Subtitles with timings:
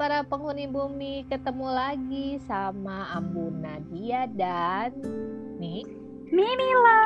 [0.00, 4.96] para penghuni bumi, ketemu lagi sama Ambu Nadia dan
[5.60, 5.84] nih
[6.32, 7.04] Mimila.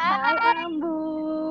[0.00, 0.96] Hai Ambu.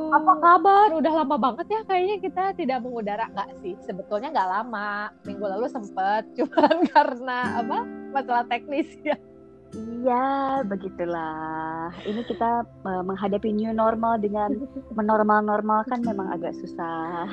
[0.10, 0.90] Apa kabar?
[0.98, 3.78] Udah lama banget ya kayaknya kita tidak mengudara nggak sih?
[3.86, 5.14] Sebetulnya nggak lama.
[5.30, 7.86] Minggu lalu sempet, cuman karena apa?
[8.10, 9.22] Masalah teknis ya.
[9.70, 11.94] Iya, begitulah.
[12.02, 14.58] Ini kita uh, menghadapi new normal dengan
[14.98, 17.30] menormal-normalkan memang agak susah.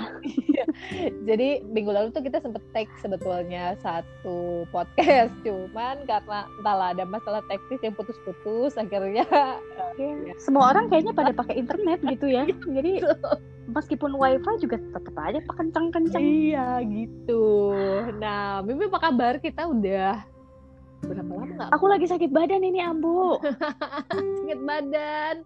[1.25, 7.41] Jadi minggu lalu tuh kita sempet take sebetulnya satu podcast, cuman karena entahlah ada masalah
[7.49, 9.25] teknis yang putus-putus, akhirnya
[9.97, 10.35] ya.
[10.37, 12.45] semua orang kayaknya pada pakai internet gitu ya.
[12.69, 13.01] Jadi
[13.73, 16.21] meskipun wifi juga tetap aja kencang-kencang.
[16.21, 17.73] Iya gitu.
[18.21, 19.41] Nah, Mimi apa kabar?
[19.41, 20.36] Kita udah
[21.07, 21.71] berapa lama nggak?
[21.73, 23.39] Aku lagi sakit badan ini Ambu.
[24.43, 25.37] sakit badan.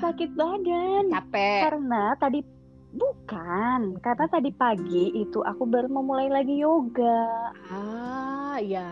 [0.00, 1.04] Sakit badan.
[1.12, 1.60] Capek.
[1.68, 2.40] Karena tadi
[2.96, 7.52] bukan, karena tadi pagi itu aku baru memulai lagi yoga.
[7.68, 8.88] Ah, ya.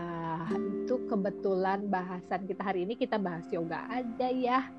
[0.85, 4.69] Itu kebetulan bahasan kita hari ini kita bahas yoga aja ya.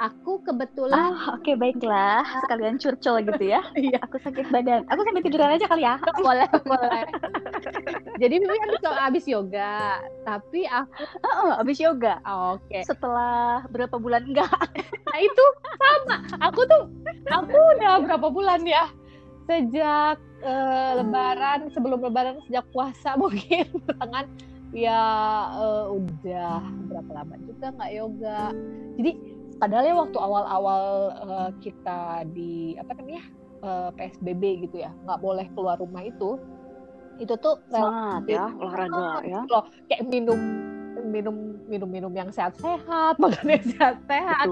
[0.00, 2.24] Aku kebetulan Ah, oke okay, baiklah.
[2.46, 3.60] Sekalian curcol gitu ya.
[3.78, 4.00] Iya.
[4.00, 4.88] aku sakit badan.
[4.88, 6.00] Aku sampai tiduran aja kali ya.
[6.20, 7.04] boleh, boleh.
[8.22, 12.22] Jadi Mimi habis habis yoga, tapi aku oh, oh habis yoga.
[12.24, 12.64] Oh, oke.
[12.70, 12.82] Okay.
[12.86, 14.52] Setelah berapa bulan enggak?
[15.10, 15.44] nah, itu
[15.76, 16.16] sama.
[16.50, 16.82] Aku tuh
[17.28, 18.88] aku udah berapa bulan ya?
[19.50, 24.28] Sejak uh, lebaran, sebelum lebaran sejak puasa mungkin pertengahan
[24.72, 25.04] ya
[25.52, 28.42] uh, udah berapa lama juga nggak yoga.
[28.96, 29.31] Jadi
[29.62, 30.84] padahal ya waktu awal-awal
[31.22, 33.22] uh, kita di apa namanya
[33.62, 36.34] uh, PSBB gitu ya nggak boleh keluar rumah itu
[37.22, 39.40] itu tuh semangat ya olahraga ya.
[39.46, 39.64] loh.
[39.86, 40.40] Kayak minum
[41.02, 41.36] minum
[41.70, 44.46] minum minum yang sehat-sehat makan yang sehat-sehat.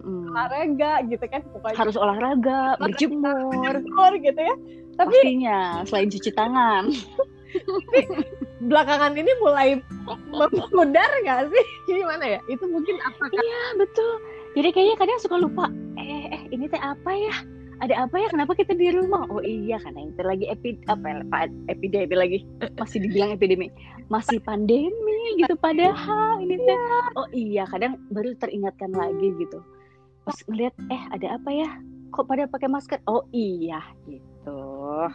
[0.00, 1.76] Olahraga gitu kan pokoknya.
[1.76, 4.12] Harus olahraga berjemur.
[4.22, 4.56] gitu ya.
[4.94, 6.84] Tapi pastinya selain cuci tangan
[8.64, 9.68] belakangan ini mulai
[10.32, 11.66] memudar nggak sih?
[12.00, 12.40] Gimana ya?
[12.48, 14.12] Itu mungkin apa iya betul.
[14.54, 15.66] Jadi kayaknya kadang suka lupa
[15.98, 17.34] eh eh ini teh apa ya?
[17.82, 18.28] Ada apa ya?
[18.30, 19.26] Kenapa kita di rumah?
[19.28, 21.16] Oh iya karena itu lagi epi apa ya,
[21.68, 22.38] epidemi lagi.
[22.78, 23.68] Masih dibilang epidemi.
[24.08, 26.78] Masih pandemi gitu padahal ini teh.
[27.18, 29.58] Oh iya kadang baru teringatkan lagi gitu.
[30.24, 31.68] Pas ngeliat eh ada apa ya?
[32.14, 33.02] Kok pada pakai masker?
[33.10, 34.60] Oh iya gitu.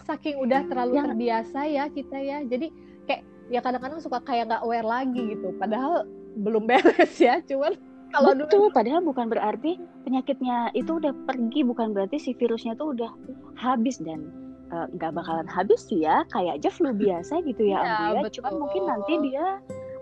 [0.03, 1.05] Saking udah terlalu yang...
[1.15, 2.43] terbiasa ya kita ya.
[2.43, 2.67] Jadi
[3.07, 5.53] kayak ya kadang-kadang suka kayak nggak aware lagi gitu.
[5.57, 6.05] Padahal
[6.37, 7.75] belum beres ya cuman
[8.09, 13.11] kalau dulu padahal bukan berarti penyakitnya itu udah pergi bukan berarti si virusnya tuh udah
[13.53, 14.33] habis dan
[14.73, 18.25] eh, nggak uh, bakalan habis sih ya kayak aja flu biasa gitu ya, ya Ambu
[18.25, 18.31] ya.
[18.33, 19.45] Cuman mungkin nanti dia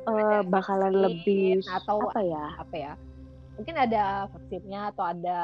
[0.07, 2.45] uh, bakalan lebih atau apa ya?
[2.55, 2.93] apa ya?
[3.59, 5.39] Mungkin ada vaksinnya atau ada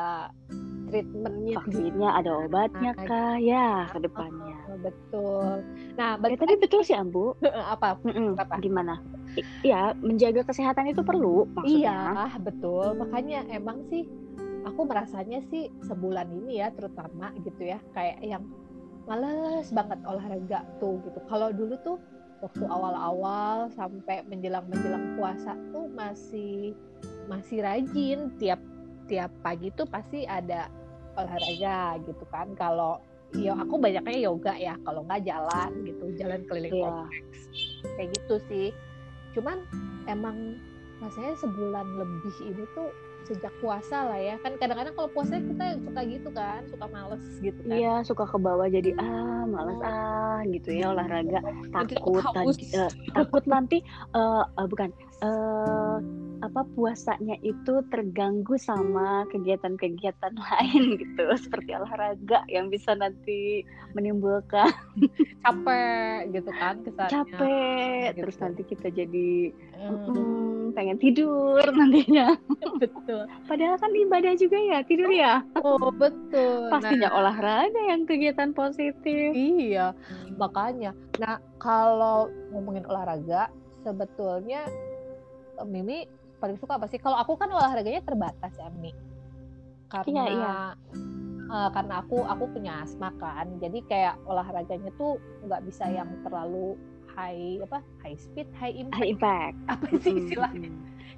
[0.94, 3.36] treatmentnya vaksinnya ada obatnya nah, kah?
[3.42, 4.58] ya ke depannya.
[4.70, 5.50] Oh, betul.
[5.98, 7.34] Nah ya, tadi betul sih Ambu.
[7.74, 7.98] Apa?
[8.38, 9.02] Apa gimana?
[9.66, 12.14] Iya, menjaga kesehatan itu perlu maksudnya.
[12.14, 12.94] Iya, betul.
[13.02, 14.06] Makanya emang sih
[14.70, 18.46] aku merasanya sih sebulan ini ya terutama gitu ya kayak yang
[19.10, 21.20] males banget olahraga tuh gitu.
[21.26, 21.98] Kalau dulu tuh
[22.46, 26.78] waktu awal-awal sampai menjelang-menjelang puasa tuh masih
[27.26, 28.30] masih rajin.
[28.38, 28.62] Tiap
[29.08, 30.72] tiap pagi tuh pasti ada
[31.18, 32.52] olahraga gitu kan.
[32.58, 33.00] Kalau
[33.34, 36.86] ya aku banyaknya yoga ya kalau nggak jalan gitu jalan keliling yeah.
[36.86, 37.40] kompleks.
[37.98, 38.68] Kayak gitu sih.
[39.34, 39.58] Cuman
[40.06, 40.62] emang
[41.02, 44.36] rasanya sebulan lebih ini tuh sejak puasa lah ya.
[44.44, 47.74] Kan kadang-kadang kalau puasa kita suka gitu kan suka males gitu kan.
[47.74, 49.88] Iya suka ke bawah jadi ah males oh.
[49.88, 51.40] ah gitu ya olahraga.
[51.72, 53.82] Takut uh, takut nanti
[54.14, 55.98] uh, uh, bukan uh,
[56.44, 61.24] apa puasanya itu terganggu sama kegiatan-kegiatan lain gitu.
[61.40, 63.64] Seperti olahraga yang bisa nanti
[63.96, 64.68] menimbulkan
[65.48, 67.12] capek gitu kan kesannya.
[67.16, 68.20] Capek gitu.
[68.28, 69.32] terus nanti kita jadi
[69.80, 69.98] hmm.
[70.12, 72.36] mm, pengen tidur nantinya.
[72.84, 73.24] Betul.
[73.48, 75.40] Padahal kan ibadah juga ya tidur ya?
[75.64, 76.68] Oh betul.
[76.68, 79.32] Pastinya nah, olahraga yang kegiatan positif.
[79.32, 79.96] Iya
[80.36, 80.92] makanya.
[81.22, 83.48] Nah kalau ngomongin olahraga
[83.86, 84.68] sebetulnya
[85.64, 86.10] Mimi
[86.44, 87.00] paling suka apa sih?
[87.00, 88.92] Kalau aku kan olahraganya terbatas ya, Mi.
[89.88, 90.56] Karena iya, iya.
[91.48, 93.48] Uh, karena aku aku punya asma kan.
[93.64, 95.16] Jadi kayak olahraganya tuh
[95.48, 96.76] nggak bisa yang terlalu
[97.16, 97.80] high apa?
[98.04, 99.00] High speed, high impact.
[99.00, 99.56] High impact.
[99.72, 100.72] Apa sih istilahnya?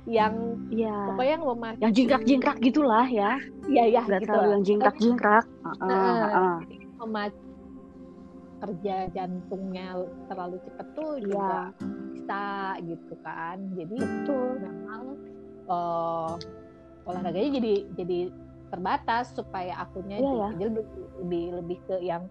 [0.06, 3.42] yang ya pokoknya yang memacu yang jingkrak-jingkrak gitulah ya.
[3.66, 5.46] Iya, iya gitu terlalu yang jingkrak-jingkrak.
[5.66, 6.56] Uh, uh, uh,
[7.02, 7.42] memacu
[8.62, 9.98] kerja jantungnya
[10.30, 11.95] terlalu cepat tuh juga ya
[12.26, 15.02] bisa gitu kan jadi itu memang
[15.70, 16.34] uh,
[17.06, 18.20] olahraganya jadi jadi
[18.74, 20.50] terbatas supaya akunnya yeah, ya.
[20.58, 20.72] jadi
[21.22, 22.26] lebih lebih ke yang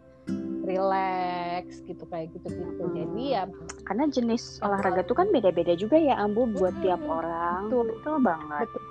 [0.67, 2.91] relax gitu kayak gitu gitu Hmm.
[2.91, 3.43] jadi ya
[3.87, 7.61] Karena jenis olahraga tuh kan beda-beda juga ya Ambu buat tiap Mm-mm, orang.
[7.70, 7.85] betul.
[7.94, 8.67] Betul banget.
[8.67, 8.82] betul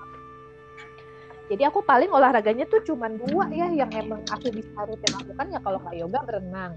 [1.51, 5.59] jadi aku paling olahraganya tuh cuman dua ya yang emang aku bisa rutin lakukan ya
[5.59, 6.71] kalau nggak yoga berenang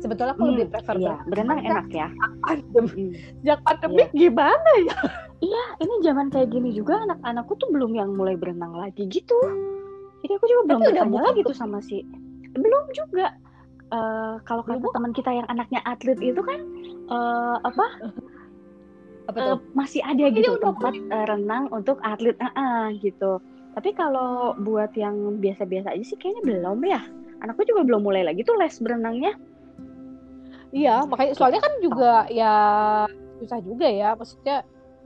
[0.00, 2.08] sebetulnya aku lebih Hmm, prefer Iya, berenang kan enak ya.
[2.44, 3.12] pandemi Mm.
[3.42, 4.96] sejak pandemik gimana ya
[5.36, 9.36] Iya, ini zaman kayak gini juga anak-anakku tuh belum yang mulai berenang lagi gitu.
[10.24, 12.00] Jadi aku juga belum Tapi bertanya buka lagi tuh sama si.
[12.56, 13.26] Belum juga.
[13.86, 16.58] Eh, kalau kata teman kita yang anaknya atlet itu kan
[17.06, 17.86] eh, apa
[19.28, 23.36] apa tuh masih ada Ini gitu udah tempat eh, renang untuk atlet ah, ah, gitu.
[23.76, 27.04] Tapi kalau buat yang biasa-biasa aja sih kayaknya belum ya.
[27.44, 29.36] Anakku juga belum mulai lagi tuh les berenangnya.
[30.76, 32.54] Iya makanya soalnya kan juga ya
[33.40, 34.56] susah juga ya maksudnya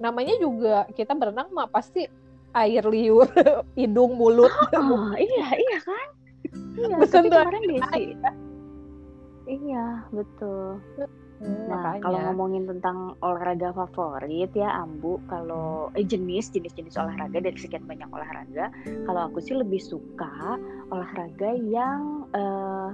[0.03, 2.11] namanya juga kita berenang mah pasti
[2.57, 3.31] air liur
[3.79, 6.09] hidung mulut Oh, iya, iya kan?
[6.51, 8.03] Iya, tuh kemarin Desi.
[9.47, 10.83] Iya, betul.
[11.41, 12.03] Hmm, Nah, makanya.
[12.05, 18.07] kalau ngomongin tentang olahraga favorit ya, Ambu, kalau eh, jenis jenis-jenis olahraga dari sekian banyak
[18.13, 18.69] olahraga,
[19.09, 20.61] kalau aku sih lebih suka
[20.93, 22.89] olahraga yang eh,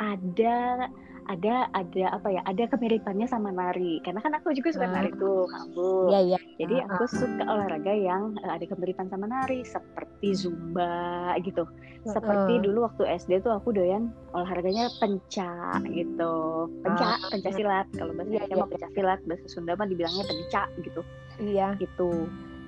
[0.00, 0.88] ada
[1.26, 2.40] ada ada apa ya?
[2.42, 3.98] Ada kemiripannya sama nari.
[4.00, 4.94] Karena kan aku juga suka Ah.
[4.98, 6.08] nari tuh, Ambu.
[6.08, 6.38] Iya iya.
[6.56, 11.66] Jadi aku suka olahraga yang eh, ada kemiripan sama nari seperti zumba gitu.
[12.02, 12.64] Seperti Heeh.
[12.64, 16.34] dulu waktu SD tuh aku doyan olahraganya penca gitu.
[16.80, 17.28] Penca, Ah.
[17.28, 17.86] penca silat.
[17.92, 21.00] Kalau bahasa Iya, Indonesia iya, mah penca silat, bahasa Sunda mah dibilangnya penca gitu.
[21.36, 21.74] Iya.
[21.76, 22.10] Gitu.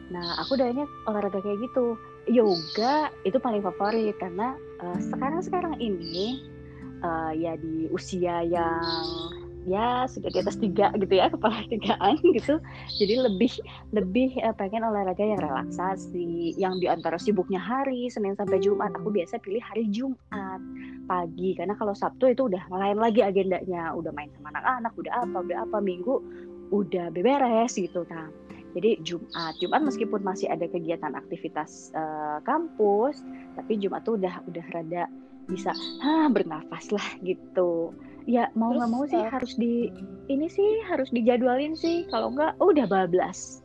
[0.08, 1.94] Nah, aku doyannya olahraga kayak gitu.
[2.28, 6.44] Yoga itu paling favorit karena eh, sekarang-sekarang ini
[7.02, 8.84] eh, ya di usia yang
[9.68, 12.56] ya sudah di atas tiga gitu ya kepala tigaan gitu.
[12.96, 13.52] Jadi lebih
[13.92, 18.96] lebih eh, pengen olahraga yang relaksasi yang di antara sibuknya hari Senin sampai Jumat.
[18.96, 20.60] Aku biasa pilih hari Jumat
[21.08, 23.92] pagi karena kalau Sabtu itu udah lain lagi agendanya.
[23.92, 26.16] Udah main sama anak-anak udah apa udah apa Minggu
[26.70, 28.28] udah beberes gitu nah
[28.76, 33.24] jadi Jumat Jumat meskipun masih ada kegiatan aktivitas eh, kampus
[33.56, 35.08] tapi Jumat tuh udah udah rada
[35.48, 37.90] bisa ah bernafas lah gitu
[38.28, 39.88] ya mau nggak mau sih eh, harus di
[40.28, 43.64] ini sih harus dijadwalin sih kalau nggak oh, udah bablas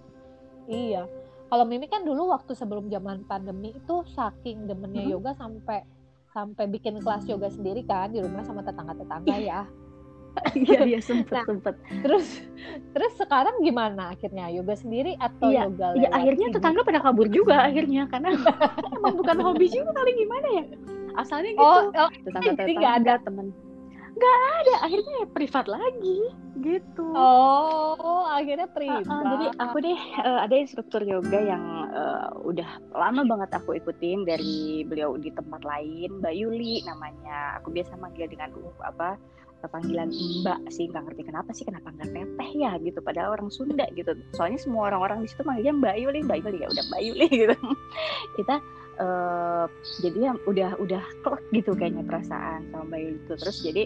[0.63, 1.11] Iya.
[1.51, 5.11] Kalau Mimi kan dulu waktu sebelum zaman pandemi itu saking demennya Mhm.
[5.11, 5.83] yoga sampai
[6.31, 9.67] sampai bikin kelas yoga sendiri kan di rumah sama tetangga-tetangga ya.
[10.57, 12.25] iya iya sempet Nah, sempet Terus
[12.89, 17.27] terus sekarang gimana akhirnya yoga sendiri atau Iya, yoga ya lewat akhirnya tetangga pada kabur
[17.29, 18.33] juga akhirnya karena
[18.97, 20.65] emang bukan hobi juga kali gimana ya
[21.17, 21.63] asalnya gitu.
[21.63, 23.47] Oh, oh tetangga tetangga temen.
[24.13, 24.73] Nggak ada.
[24.85, 26.19] Akhirnya ya privat lagi.
[26.63, 27.07] Gitu.
[27.17, 29.03] Oh, akhirnya Uh, privat.
[29.09, 34.23] uh, jadi aku deh uh, ada instruktur yoga yang uh, udah lama banget aku ikutin
[34.23, 37.57] dari beliau di tempat lain Mbak Yuli namanya.
[37.59, 39.17] Aku biasa manggil dengan uh, apa
[39.67, 42.99] panggilan Mbak sih nggak ngerti kenapa sih kenapa nggak teteh ya gitu.
[42.99, 44.15] Padahal orang Sunda gitu.
[44.35, 47.55] Soalnya semua orang-orang di situ manggilnya Mbak Yuli Mbak Yuli ya udah Mbak Yuli gitu.
[48.39, 48.55] Kita
[48.99, 49.65] uh,
[50.01, 53.33] jadi ya udah udah klek gitu kayaknya perasaan sama Mbak Yuli itu.
[53.39, 53.83] Terus jadi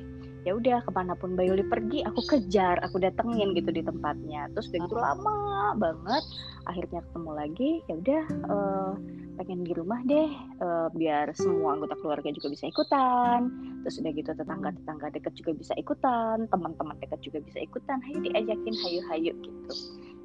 [0.47, 4.47] ya udah ke mana pun Mbak Yuli pergi aku kejar aku datengin gitu di tempatnya.
[4.55, 5.37] Terus udah gitu lama
[5.75, 6.23] banget
[6.63, 8.91] akhirnya ketemu lagi ya udah eh,
[9.35, 10.31] pengen di rumah deh
[10.63, 13.51] eh, biar semua anggota keluarga juga bisa ikutan.
[13.83, 17.99] Terus udah gitu tetangga tetangga dekat juga bisa ikutan teman-teman dekat juga bisa ikutan.
[18.07, 19.73] Hayu diajakin hayu hayu gitu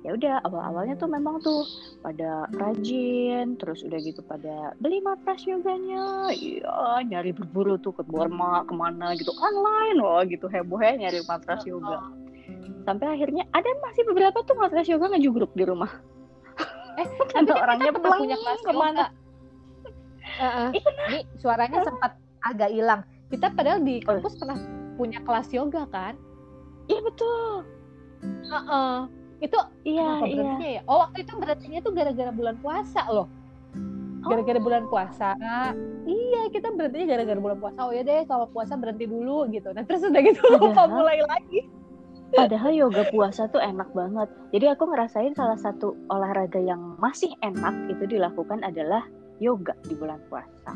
[0.03, 1.63] ya udah awal awalnya tuh memang tuh
[2.03, 6.31] pada rajin terus udah gitu pada beli matras yoganya.
[6.35, 11.23] Iya nyari berburu tuh ke Burma ke mana gitu online loh gitu heboh ya nyari
[11.27, 12.03] matras yoga.
[12.83, 15.91] Sampai akhirnya ada masih beberapa tuh matras yoga ngejugruk di rumah.
[16.99, 19.05] Eh, kan orangnya kita pernah punya kelas ke mana?
[20.23, 20.71] Heeh.
[20.83, 23.07] Ini suaranya sempat agak hilang.
[23.31, 24.59] Kita padahal di kampus pernah
[24.99, 26.19] punya kelas yoga kan?
[26.91, 27.63] iya betul.
[28.51, 29.22] Heeh.
[29.43, 30.83] Itu iya iya berhentinya ya?
[30.87, 33.27] Oh, waktu itu berhentinya tuh gara-gara bulan puasa loh.
[34.23, 34.63] Gara-gara Oh.
[34.63, 35.35] bulan puasa.
[36.07, 37.79] Iya, kita berhentinya gara-gara bulan puasa.
[37.83, 39.75] Oh ya deh, kalau puasa berhenti dulu gitu.
[39.75, 41.61] Nah, terus udah gitu lupa Padahal- mulai lagi.
[42.33, 44.25] Padahal yoga puasa tuh enak banget.
[44.57, 49.05] Jadi aku ngerasain salah satu olahraga yang masih enak itu dilakukan adalah
[49.37, 50.73] yoga di bulan puasa.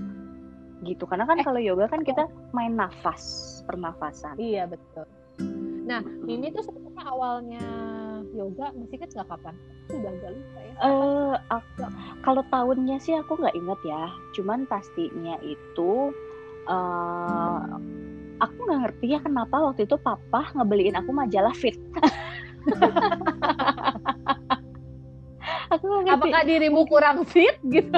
[0.85, 1.07] Gitu.
[1.09, 1.47] Karena kan Eh.
[1.47, 3.23] kalau yoga kan kita main nafas,
[3.65, 4.37] pernafasan.
[4.37, 5.09] Iya, betul.
[5.87, 7.65] Nah, ini tuh sebenarnya awalnya
[8.37, 9.55] yoga masih kan nggak kapan?
[9.89, 10.75] Sudah agak lupa ya.
[10.77, 14.05] Eh, aku- kalau tahunnya sih aku nggak inget ya.
[14.37, 16.13] Cuman pastinya itu
[16.67, 17.61] eh
[18.37, 21.81] aku nggak ngerti ya kenapa waktu itu papa ngebeliin aku majalah Fit.
[25.73, 26.21] aku nggak ngerti.
[26.21, 27.97] Apakah dirimu kurang fit gitu?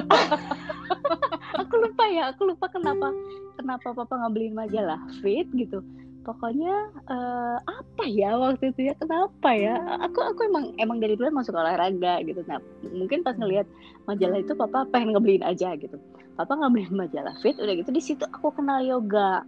[1.61, 3.12] aku lupa ya aku lupa kenapa
[3.59, 5.83] kenapa papa ngebeliin majalah fit gitu
[6.28, 8.94] pokoknya uh, apa ya waktu itu ya?
[9.00, 9.80] Kenapa ya?
[10.04, 12.44] Aku aku emang emang dari dulu emang suka olahraga gitu.
[12.44, 12.61] Nah
[12.92, 13.64] mungkin pas ngelihat
[14.04, 15.97] majalah itu papa pengen ngebeliin aja gitu.
[16.37, 19.40] Papa ngebeliin majalah fit udah gitu di situ aku kenal yoga.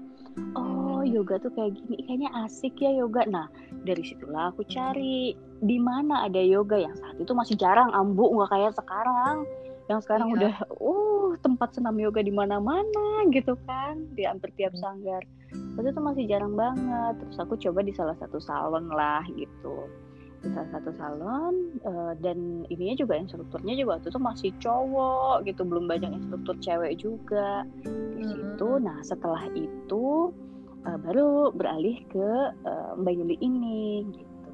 [0.56, 3.28] Oh yoga tuh kayak gini kayaknya asik ya yoga.
[3.28, 3.52] Nah
[3.84, 8.48] dari situlah aku cari di mana ada yoga yang saat itu masih jarang ambu nggak
[8.56, 9.44] kayak sekarang
[9.90, 10.36] yang sekarang iya.
[10.38, 14.06] udah uh tempat senam yoga di mana-mana gitu kan.
[14.14, 14.82] Di hampir tiap hmm.
[14.82, 15.22] sanggar.
[15.74, 17.18] Waktu itu masih jarang banget.
[17.18, 19.90] Terus aku coba di salah satu salon lah gitu.
[20.40, 25.62] Di salah satu salon uh, dan ininya juga instrukturnya juga waktu itu masih cowok gitu.
[25.66, 27.66] Belum banyak instruktur cewek juga.
[28.14, 28.84] Di situ hmm.
[28.86, 30.30] nah setelah itu
[30.86, 32.30] uh, baru beralih ke
[32.62, 34.50] uh, Mbak Yuli ini gitu.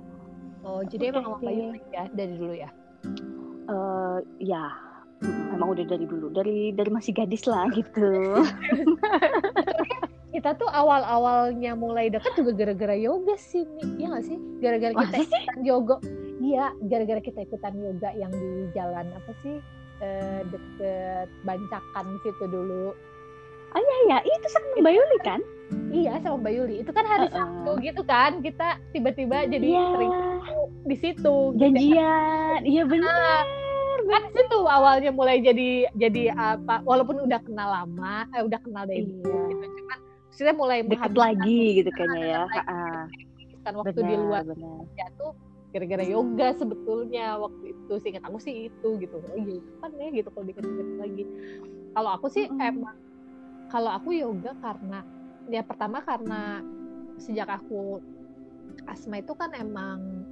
[0.65, 2.71] Oh jadi emang Mbak Yuli ya dari dulu ya?
[3.67, 4.86] Uh, ya
[5.25, 8.45] emang udah dari dulu dari dari masih gadis lah gitu.
[10.37, 14.37] Kita tuh awal awalnya mulai deket juga gara-gara yoga sih nih ya gak sih?
[14.61, 15.97] Gara-gara kita ikutan yoga.
[16.45, 19.57] Iya gara-gara kita ikutan yoga yang di jalan apa sih
[20.05, 22.93] eh, deket bancakan situ dulu.
[23.73, 24.19] Oh iya iya.
[24.29, 25.41] Itu sama Mbak Yuli kan
[25.97, 26.75] iya sama Mbak Yuli.
[26.85, 27.37] Itu kan hari uh -uh.
[27.41, 28.45] Sabtu gitu kan.
[28.45, 29.89] Kita tiba-tiba jadi yeah.
[29.97, 30.13] sering
[30.85, 32.61] di situ janjian.
[32.61, 33.66] Iya benar
[34.07, 39.03] kan situ awalnya mulai jadi jadi apa walaupun udah kenal lama eh, udah kenal dari
[39.03, 39.11] iya.
[39.11, 39.99] gitu cuman
[40.37, 42.63] kita mulai deket lagi gitu kayaknya ya.
[43.67, 44.43] kan waktu benar, di luar
[44.95, 45.33] ya tuh
[45.77, 49.21] gara-gara yoga sebetulnya waktu itu sih aku sih itu gitu.
[49.21, 51.25] Oh iya kan ya gitu kalau dikit-dikit lagi.
[51.93, 52.61] Kalau aku sih mm.
[52.65, 52.97] emang
[53.69, 55.05] kalau aku yoga karena
[55.53, 56.65] ya pertama karena
[57.21, 58.01] sejak aku
[58.89, 60.25] asma itu kan emang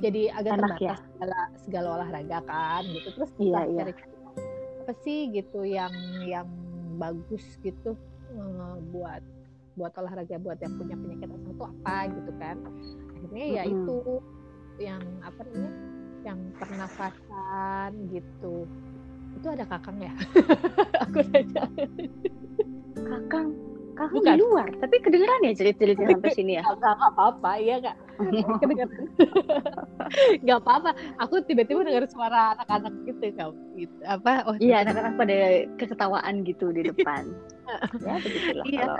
[0.00, 0.96] jadi agak Enak terbatas ya?
[1.12, 3.08] segala segala olahraga kan gitu.
[3.14, 3.84] Terus iya, iya.
[4.82, 5.92] apa sih gitu yang
[6.24, 6.48] yang
[6.96, 7.94] bagus gitu
[8.34, 9.22] uh, buat
[9.78, 12.56] buat olahraga buat yang punya penyakit asma itu apa gitu kan.
[13.14, 13.76] Akhirnya ya mm -hmm.
[13.76, 13.96] itu
[14.78, 15.72] yang apa namanya
[16.26, 18.66] yang pernafasan gitu.
[19.38, 20.14] Itu ada kakang ya?
[21.06, 21.62] Aku saja
[22.98, 23.67] kakang
[23.98, 26.62] kamu di luar, tapi kedengeran ya cerita-cerita sampai sini ya?
[26.62, 27.96] Gak apa-apa, iya kak.
[28.62, 29.02] Kedengeran.
[30.46, 30.90] Gak apa-apa.
[31.26, 33.50] Aku tiba-tiba dengar suara anak-anak gitu, kak.
[33.74, 33.96] Gitu.
[34.06, 34.46] Apa?
[34.46, 35.36] Oh, iya, anak-anak pada
[35.82, 37.34] keketawaan gitu di depan.
[38.06, 38.80] ya begitulah iya.
[38.80, 38.96] kalau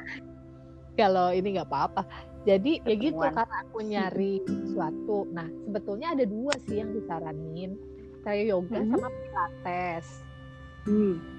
[0.98, 2.02] kalau ini nggak apa-apa.
[2.44, 2.98] Jadi Ketemuan.
[3.00, 5.18] ya gitu karena aku nyari sesuatu.
[5.30, 7.78] Nah sebetulnya ada dua sih yang disaranin,
[8.26, 8.90] kayak yoga hmm.
[8.92, 10.06] sama pilates.
[10.84, 11.37] Hmm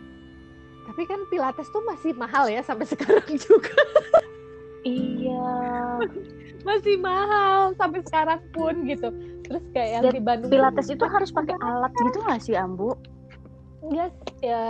[0.89, 3.77] tapi kan pilates tuh masih mahal ya sampai sekarang juga.
[4.81, 5.53] Iya.
[6.67, 9.07] Masih mahal sampai sekarang pun gitu.
[9.47, 12.99] Terus kayak yang Dan di Bandung pilates itu harus pakai alat gitu nggak sih Ambu?
[13.79, 14.11] Enggak
[14.43, 14.65] ya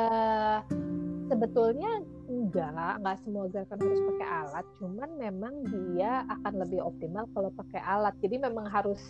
[1.31, 3.01] sebetulnya enggak.
[3.01, 4.65] Enggak semua gerakan harus pakai alat.
[4.77, 8.13] Cuman memang dia akan lebih optimal kalau pakai alat.
[8.21, 9.01] Jadi memang harus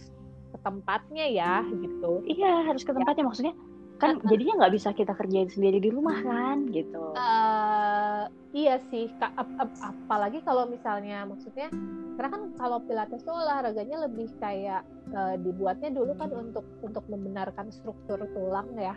[0.49, 2.23] ke tempatnya ya gitu.
[2.31, 3.23] Iya harus ke tempatnya.
[3.23, 3.27] Ya.
[3.27, 3.55] maksudnya
[3.99, 7.13] kan uh, jadinya nggak bisa kita kerjain sendiri di rumah kan gitu.
[7.19, 11.67] Uh, iya sih ap ap apalagi kalau misalnya maksudnya
[12.15, 17.69] karena kan kalau pilates tuh olahraganya lebih kayak uh, dibuatnya dulu kan untuk untuk membenarkan
[17.75, 18.95] struktur tulang ya.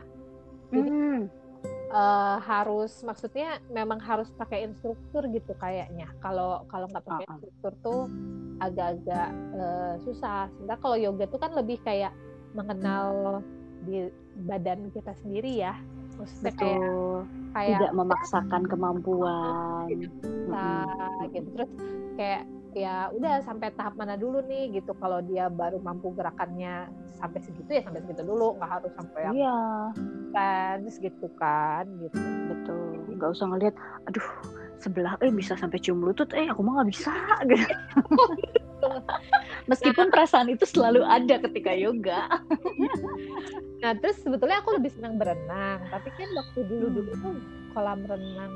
[0.72, 1.22] Jadi mm.
[1.92, 6.08] uh, harus maksudnya memang harus pakai instruktur gitu kayaknya.
[6.22, 7.34] Kalau kalau nggak pakai uh -uh.
[7.36, 8.00] instruktur tuh
[8.62, 9.28] agak-agak
[9.58, 10.46] uh, susah.
[10.54, 12.14] Sementara kalau yoga tuh kan lebih kayak
[12.54, 13.42] mengenal
[13.82, 15.74] di badan kita sendiri ya.
[16.16, 16.60] Maksudnya Betul.
[16.60, 16.80] kayak
[17.52, 19.86] kayak tidak memaksakan kemampuan.
[19.88, 21.32] Kita hmm.
[21.32, 21.48] gitu.
[21.56, 21.70] Terus
[22.16, 24.92] kayak ya udah sampai tahap mana dulu nih gitu.
[24.96, 28.56] Kalau dia baru mampu gerakannya sampai segitu ya sampai segitu dulu.
[28.60, 29.60] Nggak harus sampai yang iya.
[30.32, 32.18] kan gitu kan gitu.
[32.48, 33.16] Betul.
[33.16, 33.74] Nggak usah ngeliat
[34.08, 34.28] aduh
[34.82, 37.14] sebelah eh bisa sampai cium lutut eh aku mah nggak bisa
[37.50, 37.74] gitu
[39.70, 42.26] Meskipun nah, perasaan itu selalu ada ketika yoga.
[43.78, 47.36] nah, terus sebetulnya aku lebih senang berenang, tapi kan waktu dulu-dulu tuh
[47.72, 48.52] kolam renang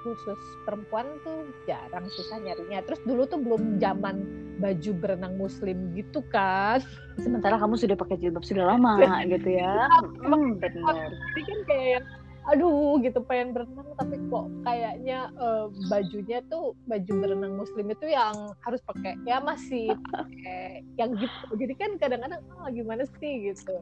[0.00, 2.80] khusus perempuan tuh jarang susah nyarinya.
[2.86, 4.22] Terus dulu tuh belum zaman
[4.62, 6.80] baju berenang muslim gitu kan.
[7.20, 8.96] Sementara kamu sudah pakai jilbab sudah lama
[9.32, 9.90] gitu ya.
[10.22, 11.10] Emang benar.
[11.10, 12.02] Tapi kan kayak
[12.46, 18.54] aduh gitu pengen berenang tapi kok kayaknya uh, bajunya tuh baju berenang muslim itu yang
[18.62, 21.46] harus pakai ya masih pakai yang gitu.
[21.58, 23.50] Jadi kan kadang-kadang oh gimana sih?
[23.50, 23.74] gitu.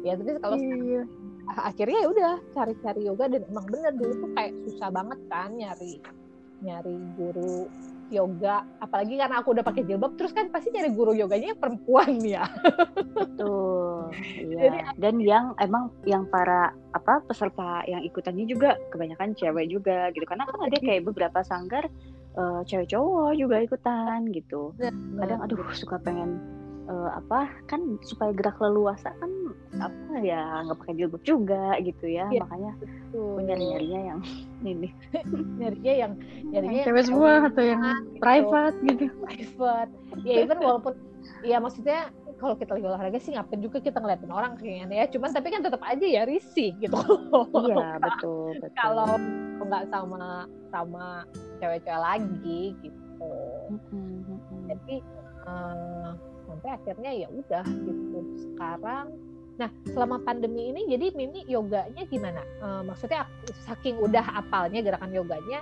[0.00, 1.02] Ya tapi kalau iya.
[1.60, 6.00] akhirnya ya udah cari-cari yoga dan emang bener dulu tuh kayak susah banget kan nyari
[6.64, 7.68] nyari guru
[8.10, 12.44] yoga apalagi karena aku udah pakai jilbab terus kan pasti cari guru yoganya perempuan ya.
[13.14, 14.10] Betul
[14.50, 14.90] iya.
[14.98, 20.26] dan yang emang yang para apa peserta yang ikutannya juga kebanyakan cewek juga gitu.
[20.26, 21.86] Karena kan ada kayak beberapa sanggar
[22.34, 24.74] uh, cewek cowok juga ikutan gitu.
[25.16, 26.42] Kadang aduh suka pengen
[26.90, 29.30] uh, apa kan supaya gerak leluasa kan
[29.78, 32.26] apa ya nggak pakai jilbab juga gitu ya.
[32.28, 33.38] Iya, makanya tuh.
[33.38, 34.20] aku nyari nyarinya yang
[34.74, 34.88] ini.
[35.62, 36.12] Nyarinya yang
[36.50, 38.18] nyarinya yang cewek semua atau yang gitu.
[38.18, 39.04] private gitu.
[39.22, 39.90] Private.
[40.26, 40.94] Ya even walaupun
[41.46, 45.06] ya maksudnya kalau kita lagi olahraga sih ngapain juga kita ngeliatin orang kayaknya ya.
[45.06, 46.98] Cuman tapi kan tetap aja ya risih gitu.
[47.70, 48.74] Iya betul betul.
[48.74, 49.14] kalau
[49.62, 51.22] nggak sama sama
[51.62, 52.98] cewek-cewek lagi gitu.
[53.70, 54.66] Mm-mm.
[54.66, 54.96] jadi
[55.46, 56.10] eh,
[56.50, 58.18] sampai akhirnya ya udah gitu.
[58.36, 59.06] Sekarang
[59.54, 62.40] nah selama pandemi ini jadi Mimi yoganya gimana?
[62.40, 63.28] Eh, maksudnya
[63.62, 65.60] saking udah apalnya gerakan yoganya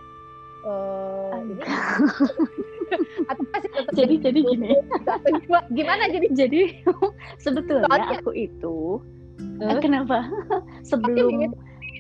[0.62, 1.62] eh, ini
[3.30, 4.72] atau masih tetap jadi jadi gini.
[5.44, 6.26] gimana, gimana jadi?
[6.32, 6.60] Jadi
[7.44, 8.78] sebetulnya Soalnya- aku itu
[9.58, 9.78] Eh?
[9.82, 10.26] kenapa?
[10.82, 11.46] Sebelum Mimi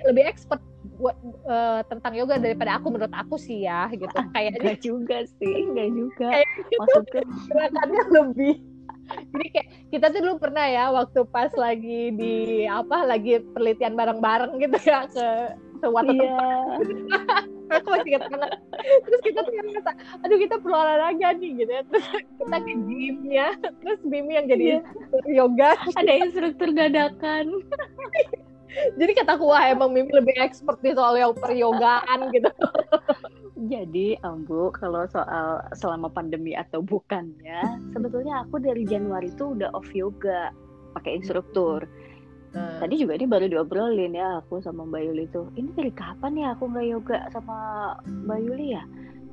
[0.06, 0.62] lebih expert
[0.98, 1.14] buat
[1.46, 4.10] eh, tentang yoga daripada aku menurut aku sih ya gitu.
[4.34, 6.28] Kayaknya enggak juga sih enggak juga.
[6.30, 8.54] Kayak maksudnya gerakannya lebih
[9.08, 14.60] jadi kayak kita tuh dulu pernah ya waktu pas lagi di apa lagi penelitian bareng-bareng
[14.60, 15.26] gitu ya ke
[15.78, 16.36] suatu tempat iya.
[17.78, 18.50] aku masih ingat banget.
[19.04, 19.90] Terus kita tuh ngerasa
[20.24, 21.82] aduh kita perlu olahraga nih gitu ya.
[21.86, 22.06] Terus
[22.40, 23.48] kita ke gymnya.
[23.84, 24.80] Terus Mimi yang jadi Iya.
[25.28, 25.70] yoga.
[25.94, 27.44] Ada instruktur dadakan
[29.00, 32.50] jadi kataku wah emang Mimi lebih expert di soal yang peryogaan gitu
[33.58, 39.90] Jadi Ambu, kalau soal selama pandemi atau bukannya, sebetulnya aku dari Januari itu udah off
[39.90, 40.54] yoga
[40.94, 41.82] pakai instruktur.
[42.54, 45.50] Nah, Tadi juga ini baru diobrolin ya aku sama Mbak Yuli tuh.
[45.58, 47.56] Ini dari kapan ya aku nggak yoga sama
[48.06, 48.84] Mbak Yuli ya?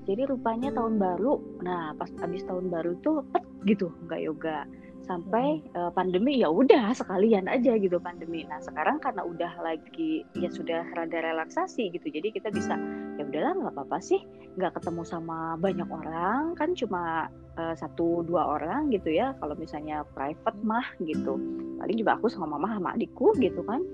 [0.10, 1.34] Jadi rupanya tahun baru.
[1.62, 4.66] Nah pas abis tahun baru tuh pet gitu nggak yoga.
[5.06, 8.42] Sampai eh, pandemi ya udah sekalian aja gitu pandemi.
[8.50, 12.10] Nah sekarang karena udah lagi ya sudah rada relaksasi gitu.
[12.10, 12.74] Jadi kita bisa
[13.16, 14.20] ya udahlah nggak apa-apa sih
[14.58, 17.30] nggak ketemu sama banyak orang kan cuma
[17.62, 21.38] eh, satu dua orang gitu ya kalau misalnya private mah gitu.
[21.78, 23.86] Paling juga aku sama mama sama adikku gitu kan.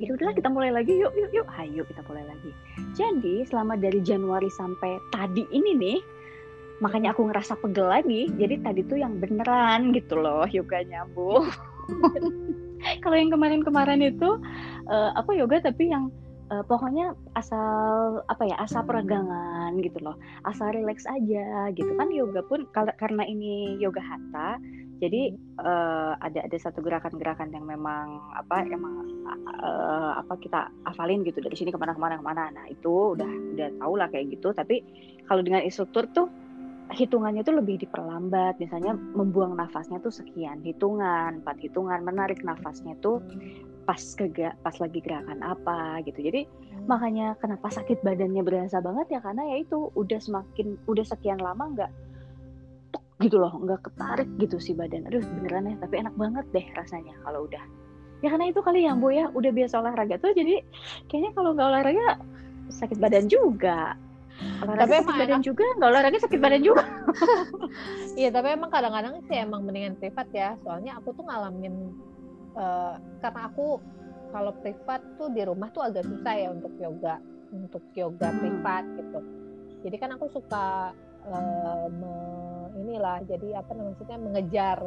[0.00, 1.48] Ya udahlah kita mulai lagi yuk yuk yuk.
[1.50, 2.50] Hayo kita mulai lagi.
[2.94, 5.98] Jadi selama dari Januari sampai tadi ini nih
[6.80, 8.28] makanya aku ngerasa pegel lagi.
[8.34, 11.44] Jadi tadi tuh yang beneran gitu loh yoganya bu.
[13.04, 14.40] Kalau yang kemarin-kemarin itu
[14.88, 16.08] eh, apa yoga tapi yang
[16.48, 20.16] eh, pokoknya asal apa ya asal peregangan gitu loh.
[20.48, 21.92] Asal relax aja gitu.
[22.00, 24.56] Kan yoga pun karena ini yoga hatha
[25.00, 29.24] jadi eh, ada ada satu gerakan-gerakan yang memang apa emang
[29.64, 33.16] eh, apa kita hafalin gitu dari sini ke mana ke mana ke mana nah itu
[33.16, 34.52] udah udah tau lah kayak gitu.
[34.52, 34.84] Tapi
[35.24, 36.28] kalau dengan instruktur tuh
[36.90, 38.58] hitungannya tuh lebih diperlambat.
[38.58, 43.22] Misalnya membuang nafasnya tuh sekian hitungan empat hitungan menarik nafasnya tuh
[43.88, 44.30] pas ke
[44.62, 46.20] pas lagi gerakan apa gitu.
[46.22, 46.46] Jadi
[46.86, 51.64] makanya kenapa sakit badannya berasa banget ya karena ya itu udah semakin udah sekian lama
[51.74, 51.90] nggak
[53.20, 55.06] gitu loh nggak ketarik gitu si badan.
[55.06, 57.62] Aduh beneran ya tapi enak banget deh rasanya kalau udah.
[58.20, 59.32] Ya karena itu kali ya bu ya.
[59.32, 60.60] Udah biasa olahraga tuh jadi
[61.08, 62.20] kayaknya kalau nggak olahraga
[62.70, 63.98] sakit badan juga
[64.60, 66.82] olahraga Tapi sakit emang badan juga nggak olahraga sakit badan juga
[68.20, 70.58] Iya, tapi emang kadang-kadang sih emang mendingan privat ya.
[70.66, 71.94] Soalnya aku tuh ngalamin
[72.58, 73.78] eh, karena aku
[74.30, 77.18] kalau privat tuh di rumah tuh agak susah ya untuk yoga,
[77.50, 78.40] untuk yoga Hmm.
[78.42, 79.20] privat gitu.
[79.86, 80.92] Jadi kan aku suka
[81.90, 84.78] me- inilah, jadi apa namanya maksudnya mengejar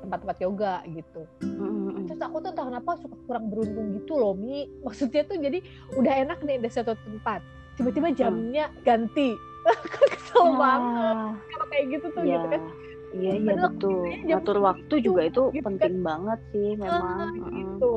[0.00, 1.22] tempat-tempat yoga gitu.
[1.40, 2.08] Mm-mm.
[2.08, 4.64] Terus aku tuh entah kenapa suka kurang beruntung gitu loh, Mi.
[4.84, 5.58] Maksudnya tuh jadi
[5.96, 7.40] udah enak nih di satu tempat.
[7.80, 9.36] Tiba-tiba jamnya ganti.
[10.12, 12.36] Kesel banget Ah, kalau kayak gitu tuh ya.
[12.36, 12.62] gitu kan.
[13.10, 14.04] Iya iya betul.
[14.22, 15.64] Ngatur waktu juga itu gitu kan.
[15.74, 17.16] penting banget sih memang.
[17.18, 17.56] Ah, Mm-mm.
[17.56, 17.92] gitu.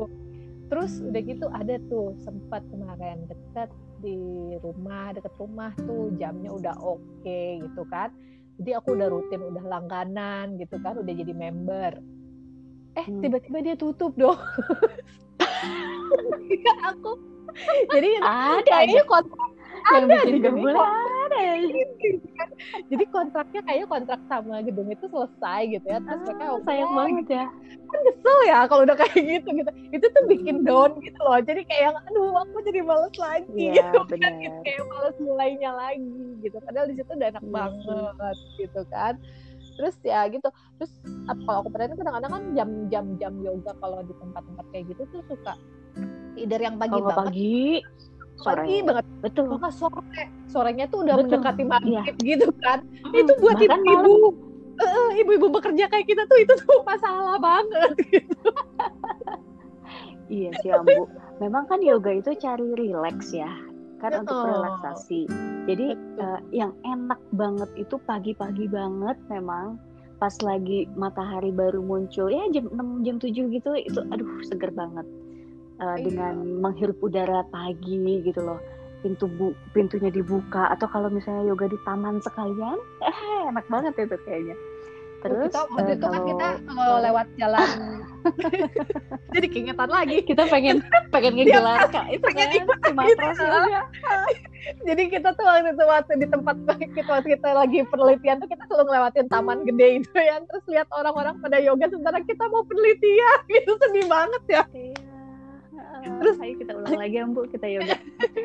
[0.72, 3.70] Terus udah gitu ada tuh sempat kemarin deket
[4.00, 4.16] di
[4.58, 8.08] rumah deket rumah tuh jamnya udah oke gitu kan.
[8.56, 12.00] Jadi aku udah rutin udah langganan gitu kan udah jadi member.
[12.96, 13.20] Eh Hmm.
[13.20, 14.38] tiba-tiba dia tutup dong.
[16.90, 17.10] aku
[17.90, 19.50] jadi Ada aja kontrak
[19.92, 20.58] yang ada bikin gedung
[22.88, 25.98] jadi kontraknya kayaknya kontrak sama gedung itu selesai gitu ya.
[26.02, 27.44] Terus mereka Ah, oke sayang lah, banget ya.
[27.84, 29.70] kan kesel ya kalau udah kayak gitu gitu.
[29.92, 31.38] Itu tuh bikin down gitu loh.
[31.40, 33.50] Jadi kayak yang aduh aku jadi males lagi.
[33.50, 36.56] Iya gitu kan gitu, kayak males mulainya lagi gitu.
[36.62, 37.52] Padahal di situ udah enak sih.
[37.52, 39.14] banget gitu kan.
[39.74, 40.48] Terus ya gitu.
[40.78, 40.92] Terus
[41.46, 45.54] kalau aku perhatiin kadang-kadang kan jam-jam jam yoga kalau di tempat-tempat kayak gitu tuh suka
[46.34, 47.62] either yang pagi nggak banget pagi,
[48.44, 48.60] sore.
[48.60, 49.44] pagi banget Betul.
[49.50, 51.24] nggak sore sorenya tuh udah Betul.
[51.32, 52.02] mendekati maghrib Iya.
[52.20, 54.14] gitu kan Mm, itu buat ibu-ibu
[54.74, 58.36] eh, ibu-ibu bekerja kayak kita tuh itu tuh masalah banget gitu.
[60.26, 61.04] Iya sih Ambu.
[61.36, 63.50] Memang kan yoga itu cari relax ya.
[63.96, 64.44] kan untuk Oh.
[64.46, 65.24] relaksasi.
[65.64, 66.20] Jadi Betul.
[66.20, 69.80] eh, yang enak banget itu pagi-pagi banget memang
[70.16, 75.04] pas lagi matahari baru muncul ya jam 6 jam 7 gitu itu aduh seger banget
[75.74, 76.06] Iya.
[76.06, 78.60] dengan menghirup udara pagi gitu loh.
[79.02, 80.70] Pintu bu pintunya dibuka.
[80.70, 83.18] Atau kalau misalnya yoga di taman sekalian eh
[83.50, 84.56] enak banget itu kayaknya.
[85.24, 87.68] Terus kita waktu itu kan kita kalau kalau lewat jalan.
[89.34, 90.16] Jadi keingetan lagi.
[90.20, 92.06] Kita pengen pengen ngegelar kak.
[92.12, 93.58] Itu pengen kan ikut si matras gitu.
[94.88, 96.56] jadi kita tuh waktu itu waktu di tempat
[96.96, 100.40] kita waktu kita lagi penelitian tuh kita selalu ngelewatin taman gede itu ya.
[100.44, 103.38] Terus lihat orang-orang pada yoga sementara kita mau penelitian.
[103.52, 104.62] Gitu sedih banget ya.
[104.72, 105.13] Iya.
[106.04, 107.96] Terus- ayo kita ulang lagi ya, Bu, kita yoga.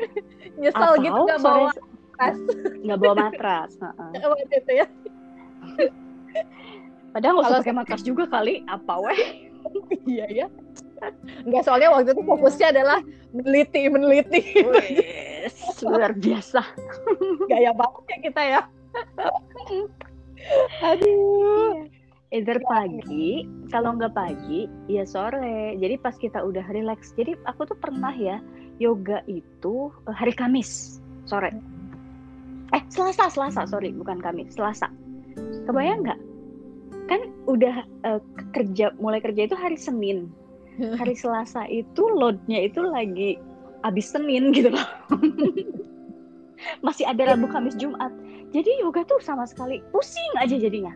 [0.60, 1.70] nyesel gitu Atau nggak sore bawa
[2.16, 2.36] tas
[2.80, 3.72] nggak bawa matras.
[3.82, 4.24] Heeh.
[4.24, 4.86] waktu itu ya
[7.10, 8.62] Padahal nggak usah pakai matras juga kali.
[8.66, 9.50] Apa weh?
[10.10, 10.46] iya ya
[11.44, 13.00] Enggak soalnya waktu itu fokusnya adalah
[13.32, 16.60] meneliti meneliti Wes, luar biasa.
[17.48, 18.60] gaya banget ya kita ya
[20.80, 21.84] aduh
[22.30, 23.42] Either pagi,
[23.74, 25.74] kalau nggak pagi, ya sore.
[25.82, 27.10] Jadi pas kita udah relax.
[27.18, 28.38] Jadi aku tuh pernah ya
[28.78, 31.50] yoga itu eh, hari Kamis sore.
[32.70, 34.86] Eh Selasa, Selasa, sorry bukan Kamis, Selasa.
[35.66, 36.20] Kebayang nggak?
[37.10, 38.20] Kan udah eh,
[38.54, 40.30] kerja, mulai kerja itu hari Senin.
[41.02, 43.36] Hari Selasa itu loadnya itu lagi
[43.84, 44.88] abis Senin gitu loh.
[46.86, 48.08] Masih ada Rabu, Kamis, Jumat.
[48.50, 50.90] Jadi yoga tuh sama sekali pusing aja jadinya.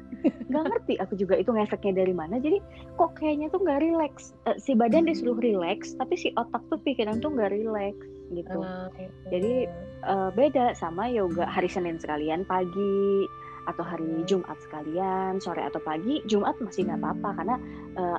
[0.50, 2.42] Nggak ngerti aku juga itu ngefeknya dari mana.
[2.42, 2.58] Jadi
[2.98, 4.34] kok kayaknya tuh nggak relax.
[4.50, 7.94] Eh, si badan disuruh relax, tapi si otak tuh pikiran tuh nggak relax
[8.34, 8.58] gitu.
[9.30, 9.70] Jadi,
[10.04, 13.24] Eh, beda sama yoga hari Senin sekalian pagi
[13.64, 16.20] atau hari Jumat sekalian sore atau pagi.
[16.28, 17.56] Jumat masih nggak apa-apa karena
[17.96, 18.18] eh,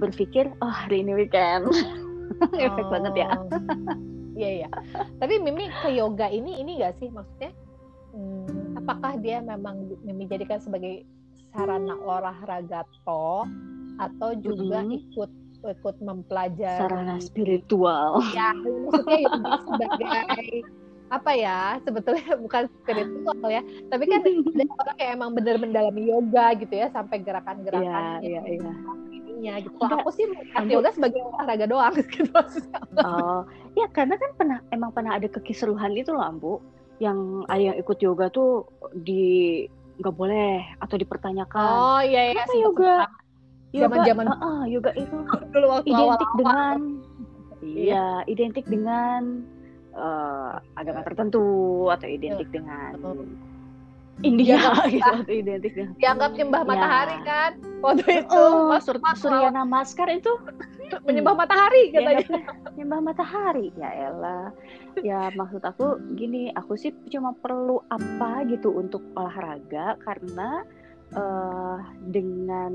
[0.00, 1.68] berpikir oh hari ini weekend.
[2.64, 3.28] Efek banget ya.
[3.36, 3.44] Oh.
[4.38, 4.68] Iya iya.
[5.20, 7.50] Tapi Mimi ke yoga ini ini gak sih maksudnya?
[8.14, 8.57] hmm,
[8.88, 11.04] apakah dia memang Mimi jadikan sebagai
[11.52, 13.44] sarana olahraga toh
[14.00, 14.96] atau juga Mm-mm.
[14.96, 18.24] ikut ikut mempelajari Sarana spiritual.
[18.32, 20.08] ya maksudnya yoga sebagai
[21.08, 23.60] apa ya sebetulnya bukan spiritual ya
[23.92, 24.24] tapi kan
[24.56, 28.72] ada orang yang emang bener mendalami yoga gitu ya sampai gerakan-gerakan Iya, iya, iya.
[29.12, 29.76] ininya gitu.
[29.76, 30.00] Kalau Enggak.
[30.00, 32.80] aku sih melihat yoga sebagai olahraga doang gitu maksudnya.
[33.04, 33.44] Oh,
[33.76, 36.52] ya karena kan pernah emang pernah ada kekisruhan itu loh, Ambu,
[36.98, 39.64] yang ada yang ikut yoga tuh di
[39.98, 41.70] nggak boleh atau dipertanyakan.
[41.74, 42.96] Oh iya iya Kenapa sih yoga?
[43.68, 45.16] Yoga, Zaman-zaman ah, ah, yoga itu
[45.52, 46.76] dulu waktu identik dengan
[47.60, 48.06] iya.
[48.24, 49.44] identik dengan
[49.92, 51.46] eh, agama tertentu
[51.92, 52.96] atau identik dengan
[54.20, 54.90] India Dianggap-
[55.22, 56.68] gitu identik dengan dianggap nyembah Ya.
[56.68, 58.34] matahari kan waktu itu.
[58.34, 60.32] Oh Mas- sur Mas Surya Namaskar itu
[61.06, 62.24] menyembah matahari katanya.
[62.24, 62.42] dianggapnya
[62.74, 63.66] nyembah matahari.
[63.74, 64.46] Ya elah.
[64.98, 70.66] Ya maksud aku gini aku sih cuma perlu apa gitu untuk olahraga karena
[71.08, 72.72] eh dengan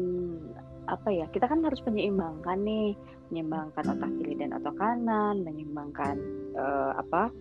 [0.85, 2.95] apa ya kita kan harus menyeimbangkan nih.
[3.27, 6.15] Menyeimbangkan otak kiri dan otak kanan menyeimbangkan
[6.53, 7.33] eh, apa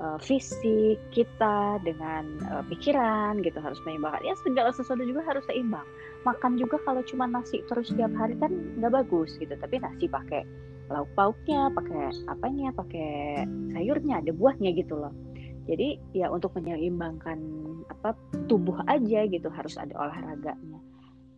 [0.00, 4.24] eh, fisik kita dengan eh, pikiran gitu harus menyeimbangkan.
[4.24, 5.86] Ya segala sesuatu juga harus seimbang.
[6.24, 9.52] Makan juga kalau cuma nasi terus setiap hari kan nggak bagus gitu.
[9.52, 10.42] Tapi nasi pakai
[10.90, 15.14] lauk pauknya pakai apanya pakai sayurnya ada buahnya gitu loh.
[15.70, 17.38] Jadi ya untuk menyeimbangkan
[17.86, 18.18] apa
[18.50, 20.82] tubuh aja gitu harus ada olahraganya.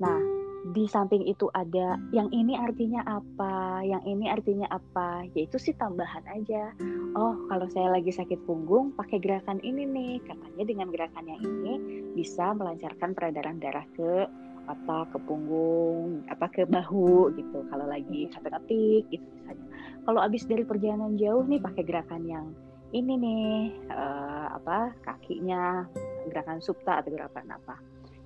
[0.01, 5.75] Nah di samping itu ada yang ini artinya apa yang ini artinya apa yaitu sih
[5.75, 6.71] tambahan aja.
[7.19, 10.15] Oh kalau saya lagi sakit punggung pakai gerakan ini nih.
[10.23, 11.75] Katanya dengan gerakan yang ini
[12.15, 14.31] bisa melancarkan peredaran darah ke
[14.71, 17.67] otak ke punggung apa ke bahu gitu.
[17.67, 19.67] Kalau lagi capek ngetik gitu misalnya.
[20.07, 22.47] Kalau abis dari perjalanan jauh nih pakai gerakan yang
[22.95, 23.51] ini nih
[23.91, 25.91] eh, apa kakinya
[26.31, 27.75] gerakan supta atau gerakan apa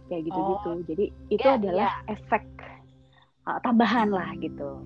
[0.09, 0.71] kayak gitu gitu.
[0.89, 2.45] Jadi itu Ya, adalah efek
[3.49, 4.83] eh, tambahan lah gitu.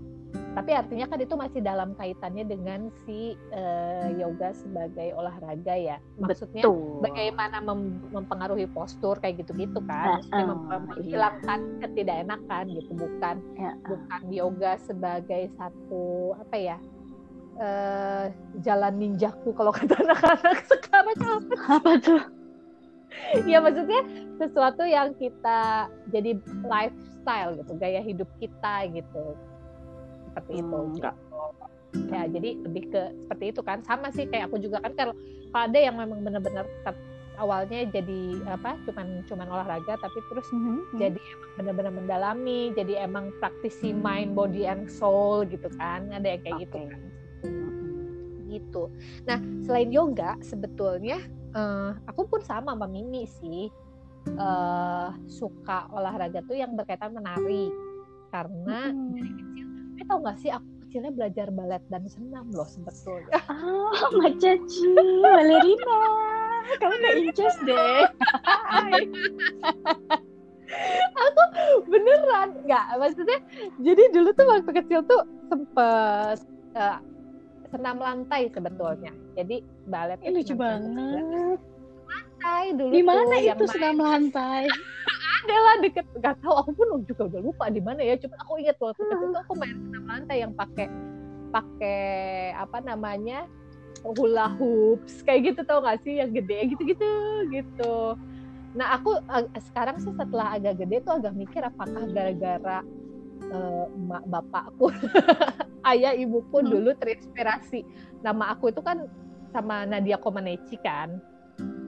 [0.50, 5.96] Tapi artinya kan itu masih dalam kaitannya dengan si eh, yoga sebagai olahraga ya.
[6.18, 6.98] Maksudnya betul.
[6.98, 10.18] bagaimana mem- mempengaruhi postur kayak gitu-gitu kan.
[10.18, 16.78] Maksudnya Ah, mem- ah, menghilangkan ketidakenakan gitu, bukan Ya, bukan yoga sebagai satu apa ya?
[17.60, 18.26] eh
[18.64, 21.44] jalan ninjaku kalau kata anak-anak sekarang.
[21.68, 22.20] Apa tuh
[23.50, 24.00] ya maksudnya
[24.38, 29.36] sesuatu yang kita jadi lifestyle gitu gaya hidup kita gitu
[30.30, 31.14] seperti itu Hmm, enggak.
[31.14, 32.06] gitu.
[32.14, 35.14] ya jadi lebih ke seperti itu kan sama sih kayak aku juga kan kalau
[35.50, 36.62] kalau ada yang memang benar-benar
[37.40, 40.46] awalnya jadi apa cuman cuman olahraga tapi terus
[40.94, 46.40] jadi emang benar-benar mendalami jadi emang praktisi mind body and soul gitu kan ada yang
[46.44, 46.86] kayak gitu Oke.
[46.92, 47.00] kan
[48.50, 48.90] gitu.
[49.24, 51.22] Nah selain yoga sebetulnya
[51.54, 53.70] uh, aku pun sama sama Mimi sih
[54.36, 57.70] uh, suka olahraga tuh yang berkaitan menari
[58.30, 59.10] karena hmm.
[59.14, 59.66] dari kecil,
[59.98, 63.42] eh tau gak sih aku kecilnya belajar balet dan senam loh sebetulnya.
[63.90, 65.98] Oh, Macaci, balerina.
[66.78, 68.06] Kamu gak incas deh.
[71.18, 71.42] aku
[71.90, 73.38] beneran nggak maksudnya
[73.82, 76.38] jadi dulu tuh waktu kecil tuh sempet
[76.78, 76.98] uh,
[77.70, 79.14] senam lantai sebetulnya.
[79.38, 81.58] Jadi balet ini lucu banget.
[82.10, 84.66] Lantai dulu di mana itu senam lantai?
[85.40, 88.14] Ada lah deket nggak tahu aku pun juga udah lupa di mana ya.
[88.20, 90.86] Cuma aku ingat waktu kecil tuh aku main senam lantai yang pakai
[91.50, 92.10] pakai
[92.58, 93.48] apa namanya
[94.04, 95.24] hula hoops.
[95.24, 96.20] Kayak gitu tau gak sih?
[96.20, 97.12] Yang gede gitu-gitu
[97.54, 97.96] gitu.
[98.76, 99.16] Nah aku
[99.72, 102.84] sekarang sih setelah agak gede tuh agak mikir apakah gara-gara
[103.48, 104.92] uh, emak bapakku,
[105.90, 106.68] ayah ibuku hmm.
[106.68, 107.82] dulu terinspirasi.
[108.20, 109.08] Nama aku itu kan
[109.50, 111.18] sama Nadia Comaneci kan,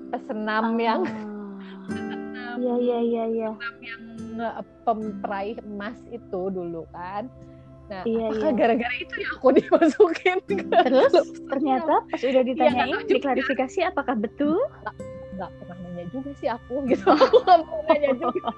[0.08, 0.80] pesenam oh.
[0.80, 1.02] yang
[2.52, 3.50] Iya iya iya iya.
[3.80, 4.52] Yang
[4.84, 7.26] pemperaih emas itu dulu kan.
[7.90, 8.56] Nah, iya, apakah iya.
[8.56, 11.12] gara-gara itu ya aku dimasukin Terus
[11.50, 14.56] ternyata pas udah ditanyain, ya, diklarifikasi apakah betul?
[15.42, 17.02] Nggak pernah nanya juga sih aku gitu.
[17.18, 18.50] Aku nggak pernah nanya juga.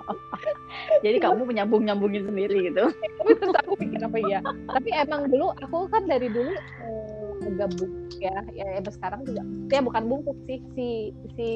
[1.05, 2.92] Jadi kamu menyambung nyambungin sendiri gitu.
[3.25, 8.12] Terus aku pikir apa ya tapi emang dulu aku kan dari dulu eh, agak bungkuk
[8.20, 9.42] ya ya emang sekarang juga
[9.73, 10.88] ya bukan bungkuk sih si
[11.35, 11.49] si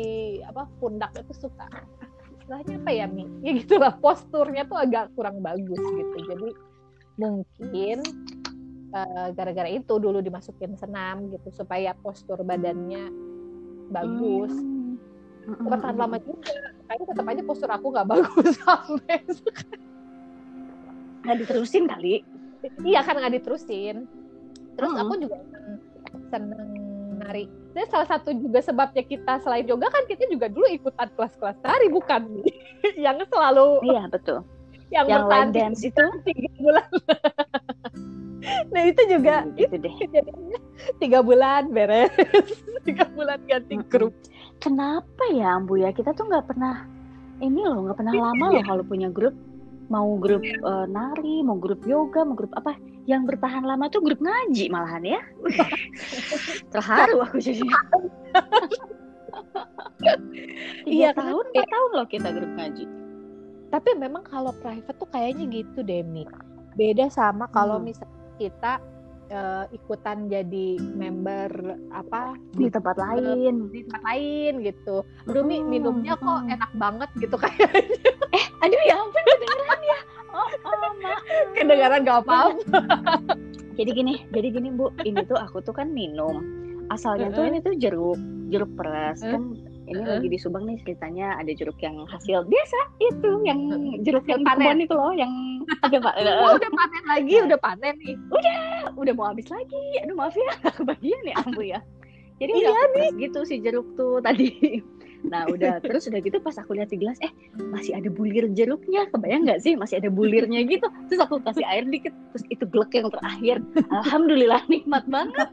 [0.48, 1.68] apa pundak itu suka
[2.32, 3.28] istilahnya apa ya mi?
[3.44, 6.16] Ya gitulah posturnya tuh agak kurang bagus gitu.
[6.32, 6.48] Jadi
[7.20, 7.98] mungkin
[8.96, 13.12] uh, gara-gara itu dulu dimasukin senam gitu supaya postur badannya
[13.92, 14.52] bagus.
[14.56, 14.77] hmm
[15.56, 16.52] bertahan lama juga.
[16.88, 19.16] Kayaknya tetap aja postur aku nggak bagus sampai
[21.24, 22.14] nggak diterusin kali.
[22.84, 24.04] Iya kan nggak diterusin.
[24.76, 25.02] Terus hmm.
[25.02, 25.36] aku juga
[26.28, 26.70] seneng
[27.18, 27.44] nari.
[27.74, 31.88] Jadi salah satu juga sebabnya kita selain yoga kan kita juga dulu ikutan kelas-kelas nari
[31.90, 32.22] bukan?
[33.04, 34.44] Yang selalu iya betul.
[34.94, 36.04] Yang, yang bertahan dance itu?
[36.24, 36.88] tiga bulan.
[38.72, 39.44] Nah itu juga.
[39.44, 39.94] Hmm, gitu deh.
[40.96, 42.08] Tiga bulan beres.
[42.88, 44.16] Tiga bulan ganti grup
[44.58, 45.90] kenapa ya Ambu ya?
[45.94, 46.84] Kita tuh nggak pernah
[47.38, 49.34] ini loh nggak pernah lama loh kalau punya grup.
[49.88, 52.76] Mau grup uh, nari mau grup yoga mau grup apa
[53.08, 55.20] yang bertahan lama tuh grup ngaji malahan ya.
[56.76, 57.64] Terharu aku jadi
[60.84, 61.72] iya tahun empat ya.
[61.72, 62.84] tahun loh kita grup ngaji.
[63.68, 66.28] Tapi memang kalau private tuh kayaknya gitu Demi
[66.78, 67.90] beda sama kalau hmm.
[67.90, 68.72] misalnya kita
[69.32, 71.50] uh, ikutan jadi member
[71.92, 73.68] apa di, tempat lain.
[73.72, 75.04] di tempat lain gitu.
[75.28, 77.70] Aduh mi minumnya kok enak banget gitu kayaknya.
[78.34, 79.98] Eh aduh ya ampun kedengeran ya.
[80.28, 81.22] Oh, oh maaf
[81.56, 82.56] kedengeran gak apa-apa.
[83.78, 84.92] Jadi gini jadi gini bu.
[85.04, 86.44] Ini tuh aku tuh kan minum.
[86.88, 87.38] Asalnya uh -huh.
[87.38, 89.32] tuh ini tuh jeruk jeruk peres uh -huh.
[89.36, 89.42] kan
[89.88, 90.20] ini uh.
[90.20, 93.60] lagi di Subang nih ceritanya ada jeruk yang hasil biasa itu yang
[94.04, 94.84] jeruk yang panen.
[94.84, 95.32] itu loh yang
[95.84, 98.16] udah pak oh, udah panen lagi udah panen nih.
[98.32, 98.58] Udah
[98.96, 99.82] udah mau habis lagi.
[100.04, 101.80] Aduh maaf ya kebagian ya ambu ya.
[102.38, 104.52] Jadi iya udah nih gitu si jeruk tuh tadi.
[105.18, 109.10] Nah udah terus udah gitu pas aku lihat di gelas eh masih ada bulir jeruknya.
[109.10, 110.86] Kebayang nggak sih masih ada bulirnya gitu.
[111.10, 113.58] Terus aku kasih air dikit terus itu glek yang terakhir.
[113.90, 115.50] Alhamdulillah nikmat banget.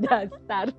[0.00, 0.72] Dasar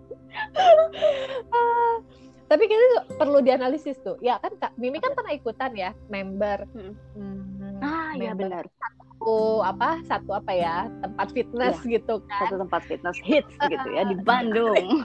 [2.52, 2.84] tapi kita
[3.20, 4.16] perlu dianalisis tuh.
[4.24, 6.64] Ya kan kak Mimi kan pernah ikutan ya member.
[6.72, 6.94] Hmm.
[7.16, 8.64] Hmm, ah iya benar.
[8.64, 12.48] satu apa satu apa ya tempat fitness ya, gitu kan.
[12.48, 15.04] Satu tempat fitness hits gitu ya di Bandung.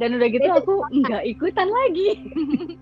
[0.00, 2.20] Dan udah gitu aku nggak ikutan lagi.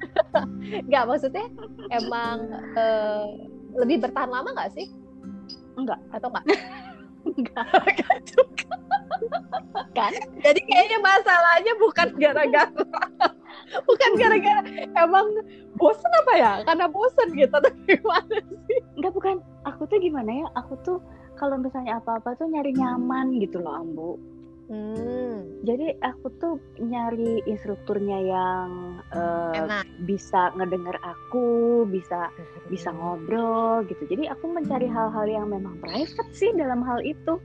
[0.89, 1.47] Nggak maksudnya
[1.95, 3.31] emang uh,
[3.79, 4.91] lebih bertahan lama nggak sih?
[5.79, 6.59] Enggak atau enggak
[7.37, 8.75] enggak juga.
[9.93, 10.13] Kan?
[10.41, 12.69] Jadi kayaknya masalahnya bukan gara-gara
[13.89, 14.63] bukan gara-gara
[14.97, 15.27] emang
[15.77, 16.53] bosen apa ya?
[16.65, 18.37] Karena bosen gitu atau gimana
[18.69, 18.79] sih?
[18.99, 19.37] Enggak bukan.
[19.63, 20.47] Aku tuh gimana ya?
[20.59, 20.99] Aku tuh
[21.39, 24.32] kalau misalnya apa-apa tuh nyari nyaman gitu loh Ambu
[24.73, 25.61] Hmm.
[25.69, 28.69] Jadi aku tuh nyari instrukturnya yang
[29.13, 32.73] uh, bisa ngedenger aku, bisa hmm.
[32.73, 34.01] bisa ngobrol gitu.
[34.09, 37.37] Jadi aku mencari hal-hal yang memang private sih dalam hal itu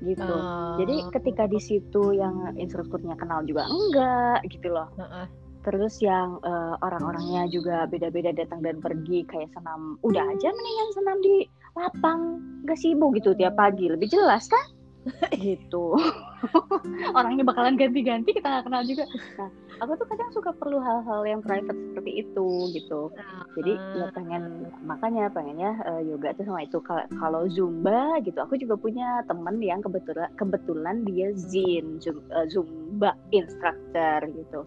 [0.00, 0.24] gitu.
[0.24, 0.80] Uh.
[0.80, 4.88] Jadi ketika di situ yang instrukturnya kenal juga enggak gitu loh.
[4.96, 5.26] Uh -uh.
[5.68, 10.00] Terus yang uh, orang-orangnya juga beda-beda datang dan pergi kayak senam.
[10.00, 11.36] Udah aja mendingan senam di
[11.76, 12.20] lapang,
[12.68, 13.88] gak sibuk gitu tiap pagi.
[13.88, 14.83] Lebih jelas kan?
[15.44, 15.96] gitu.
[17.18, 19.04] Orangnya bakalan ganti-ganti kita nggak kenal juga.
[19.36, 19.48] Nah
[19.80, 23.12] aku tuh kadang suka perlu hal-hal yang private seperti itu gitu.
[23.58, 26.78] Jadi ya pengen makanya pengennya uh, yoga tuh sama itu.
[27.20, 34.24] Kalau zumba gitu aku juga punya temen yang kebetulan kebetulan dia zin eh, zumba instructor
[34.32, 34.64] gitu.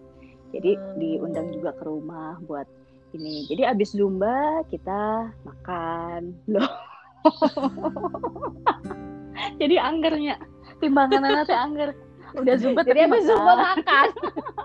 [0.54, 2.64] Jadi diundang juga ke rumah buat
[3.12, 3.44] ini.
[3.50, 6.32] Jadi abis zumba kita makan.
[6.48, 6.70] Loh
[9.60, 10.36] jadi anggernya.
[10.78, 11.90] Timbangan nanti angger.
[12.36, 14.08] Udah zumba jadi habis zumba makan.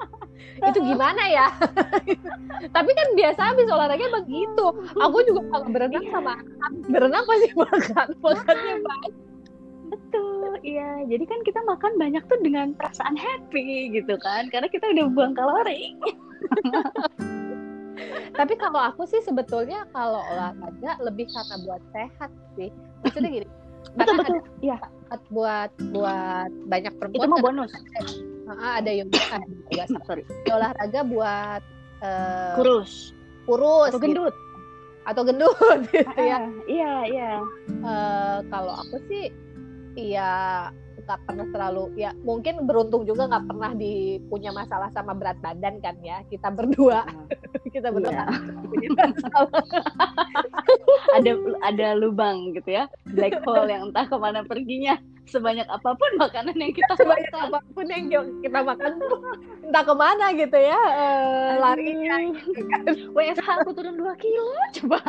[0.69, 1.47] itu gimana ya?
[2.71, 4.65] Tapi kan biasa habis olahraga begitu.
[4.99, 6.35] Aku juga kalau berenang sama
[6.87, 8.07] berenang pasti makan.
[8.19, 9.13] Makannya banyak.
[9.93, 11.03] Betul iya.
[11.07, 14.51] Jadi kan kita makan banyak tuh dengan perasaan happy gitu kan.
[14.51, 15.95] Karena kita udah buang kalori.
[18.37, 22.69] Tapi kalau aku sih sebetulnya kalau olahraga lebih karena buat sehat sih.
[23.05, 23.47] Maksudnya gini
[23.95, 24.39] betul betul.
[24.63, 24.77] iya.
[25.29, 27.71] buat buat banyak perempuan itu mau bonus.
[28.49, 30.23] Ada, ada yoga ada yoga sorry.
[30.49, 31.61] Olahraga buat
[32.01, 33.13] uh, kurus.
[33.45, 34.33] kurus atau gendut.
[34.33, 34.41] Gitu.
[35.03, 36.39] atau gendut gitu ya.
[36.65, 37.31] Iya iya.
[37.85, 39.29] Uh, kalau aku sih
[39.99, 40.71] iya
[41.03, 45.83] nggak pernah terlalu ya mungkin beruntung juga nggak pernah di punya masalah sama berat badan
[45.83, 47.27] kan ya kita berdua hmm.
[47.75, 48.29] kita berdua yeah.
[48.95, 49.51] masalah
[51.17, 51.31] ada
[51.67, 54.95] ada lubang gitu ya black hole yang entah ke mana perginya
[55.27, 57.47] sebanyak apa pun makanan yang kita sebanyak makan.
[57.47, 58.05] apa pun yang
[58.43, 58.91] kita makan
[59.67, 62.83] entah ke mana gitu ya uh, larinya gitu kan.
[63.15, 64.47] WSH aku turun 2 kilo
[64.81, 64.99] coba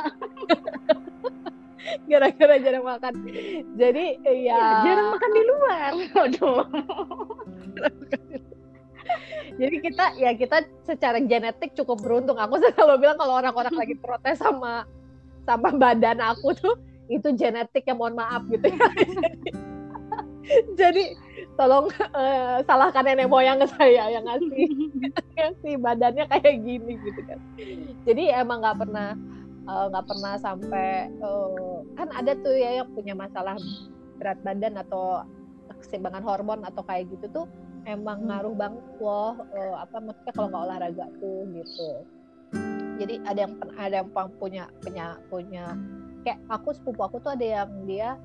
[2.11, 3.13] gara-gara jarang makan.
[3.77, 5.91] Jadi ya, ya jarang makan di luar.
[6.17, 6.65] Waduh.
[9.55, 12.39] Jadi kita ya kita secara genetik cukup beruntung.
[12.41, 14.89] Aku selalu bilang kalau orang-orang lagi protes sama
[15.45, 16.75] sama badan aku tuh
[17.13, 18.89] itu genetik ya mohon maaf gitu ya.
[20.77, 21.17] Jadi
[21.57, 24.69] tolong uh, salahkan nenek moyang saya yang ngasih
[25.37, 27.41] ngasih badannya kayak gini gitu kan.
[28.09, 29.17] Jadi emang nggak pernah
[29.65, 33.57] nggak uh, pernah sampai uh, kan ada tuh ya yang punya masalah
[34.21, 35.25] berat badan atau
[35.81, 37.47] keseimbangan hormon atau kayak gitu tuh
[37.89, 38.29] emang hmm.
[38.29, 41.91] ngaruh banget loh uh, apa maksudnya kalau nggak olahraga tuh gitu.
[42.95, 45.65] Jadi ada yang ada yang punya punya punya
[46.23, 48.17] kayak aku sepupu aku tuh ada yang dia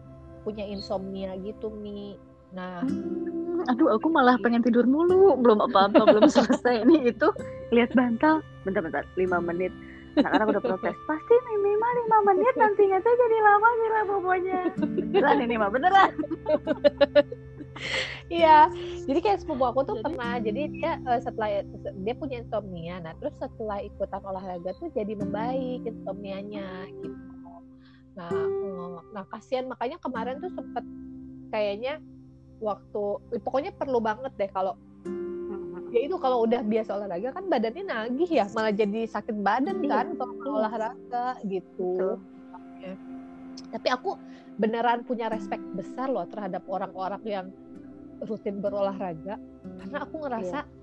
[0.43, 2.15] punya insomnia gitu mi.
[2.53, 7.27] Nah hmm, aduh aku malah pengen tidur mulu belum apa-apa belum selesai ini itu
[7.73, 9.73] lihat bantal bentar-bentar lima menit
[10.17, 12.97] nah karena udah protes pasti minimal lima menit nantinya.
[13.03, 14.59] Tuh jadi lama lah pokoknya
[15.13, 16.11] beneran ini mah beneran.
[18.27, 18.67] Iya,
[19.07, 21.63] jadi kayak sepupu aku tuh jadi, pernah, jadi dia uh, setelah
[22.03, 27.53] dia punya insomnia, nah terus setelah ikutan olahraga tuh jadi membaik insomnianya gitu.
[28.19, 29.71] Nah, uh, nah kasihan.
[29.71, 30.83] Makanya kemarin tuh sempet
[31.55, 32.03] kayaknya
[32.59, 33.03] waktu
[33.39, 34.75] pokoknya perlu banget deh kalau.
[35.89, 39.89] Ya itu kalau udah biasa olahraga kan badannya nagih ya malah jadi sakit badan iya,
[39.89, 42.17] kan kalau olahraga gitu.
[42.79, 42.95] Ya.
[43.75, 44.15] tapi aku
[44.55, 47.45] beneran punya respect besar loh terhadap orang-orang yang
[48.23, 49.35] rutin berolahraga
[49.83, 50.77] karena aku ngerasa iya.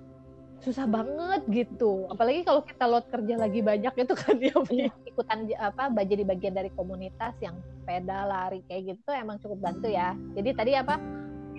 [0.61, 2.09] susah banget gitu.
[2.09, 4.88] Apalagi kalau kita load kerja lagi banyak itu kan ya iya.
[5.09, 10.16] ikutan apa jadi bagian dari komunitas yang sepeda lari kayak gitu emang cukup bantu ya.
[10.37, 10.97] Jadi tadi apa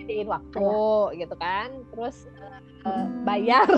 [0.08, 1.28] jadiin waktu ya.
[1.28, 1.68] gitu kan.
[1.92, 2.16] Terus
[2.88, 3.68] uh, bayar.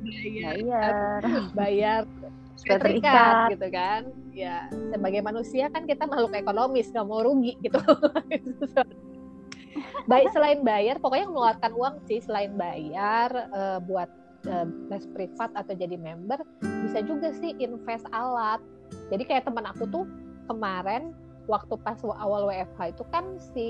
[0.00, 1.20] Bayar.
[1.52, 2.02] bayar
[2.64, 3.52] terikat.
[3.52, 4.08] gitu kan.
[4.32, 7.76] Ya sebagai manusia kan kita makhluk ekonomis nggak mau rugi gitu.
[10.10, 12.24] Baik selain bayar pokoknya mengeluarkan uang sih.
[12.24, 14.08] Selain bayar uh, buat
[14.48, 16.40] uh, les privat atau jadi member
[16.88, 18.64] bisa juga sih invest alat.
[19.12, 20.08] Jadi kayak teman aku tuh
[20.48, 21.14] kemarin
[21.50, 23.68] waktu pas awal WFH itu kan si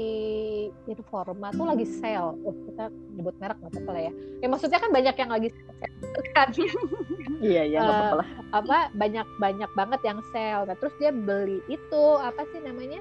[0.84, 2.36] Informa tuh lagi sale.
[2.44, 4.12] Oh, kita nyebut merek nggak apa-apa lah ya.
[4.44, 5.88] Ya maksudnya kan banyak yang lagi sale
[6.36, 6.48] kan.
[7.40, 8.28] iya, iya nggak apa-apa lah.
[8.28, 10.68] Uh, apa banyak banyak banget yang sale.
[10.68, 13.00] Nah, terus dia beli itu apa sih namanya?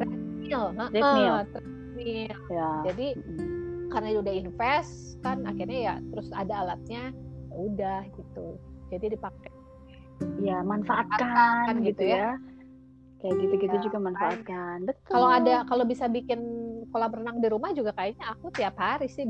[0.00, 0.64] Treadmill.
[0.72, 1.34] Treadmill.
[1.36, 2.38] Uh, treadmill.
[2.48, 2.70] Ya.
[2.88, 3.92] Jadi mm.
[3.92, 7.12] karena udah invest kan akhirnya ya terus ada alatnya
[7.52, 8.56] ya udah gitu.
[8.88, 9.52] Jadi dipakai.
[10.40, 12.40] Ya, manfaatkan, gitu, gitu ya.
[12.40, 12.45] ya
[13.26, 14.76] kayak gitu-gitu ya, juga manfaatkan.
[14.86, 15.10] Betul.
[15.10, 16.40] Kalau ada kalau bisa bikin
[16.94, 19.26] kolam renang di rumah juga kayaknya aku tiap hari sih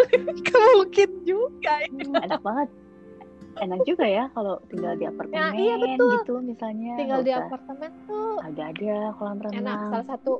[0.78, 2.68] mungkin juga hmm, enak banget.
[3.54, 6.10] Enak juga ya kalau tinggal di apartemen ya, iya betul.
[6.22, 6.94] gitu misalnya.
[6.94, 9.62] Tinggal di apartemen tuh ada ada kolam renang.
[9.62, 10.32] Enak salah satu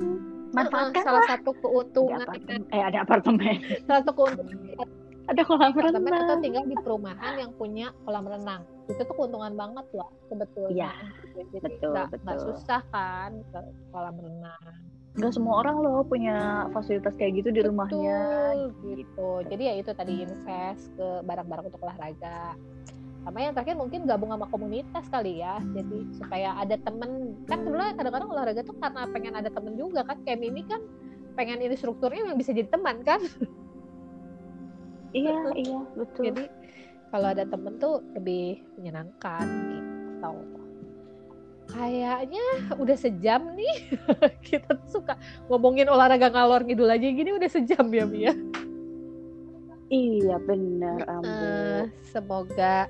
[0.55, 3.55] manfaatkan salah satu keuntungan ada apartemen, eh ada apartemen.
[3.87, 4.87] Salah satu keuntungan
[5.25, 9.87] ada kolam renang atau tinggal di perumahan yang punya kolam renang itu tuh keuntungan banget
[9.97, 10.93] loh sebetulnya
[11.33, 14.61] ya, betul gak, betul gak susah kan ke kolam renang
[15.15, 18.19] nggak semua orang loh punya fasilitas kayak gitu di Betul, rumahnya
[18.83, 19.31] gitu.
[19.47, 22.59] Jadi ya itu tadi invest ke barang-barang untuk olahraga.
[23.23, 25.63] Sama yang terakhir mungkin gabung sama komunitas kali ya.
[25.71, 27.39] Jadi supaya ada temen.
[27.47, 30.19] Kan sebenarnya kadang-kadang olahraga tuh karena pengen ada temen juga kan.
[30.27, 30.83] Kayak Mimi kan
[31.39, 33.23] pengen ini strukturnya yang bisa jadi teman kan.
[35.15, 36.45] iya iya betul Jadi
[37.09, 40.33] kalau ada temen tuh lebih menyenangkan gitu.
[41.65, 42.45] Kayaknya
[42.77, 43.77] udah sejam nih
[44.47, 45.15] kita tuh suka
[45.49, 48.35] ngomongin olahraga ngalor ngidul aja gini udah sejam ya Mia.
[49.89, 52.89] iya benar Eh, semoga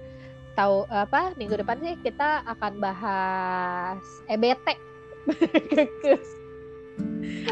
[0.54, 4.66] tahu apa minggu depan sih kita akan bahas EBT.